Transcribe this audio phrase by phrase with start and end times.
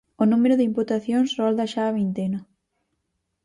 [0.21, 2.39] O número de imputacións rolda xa a vintena.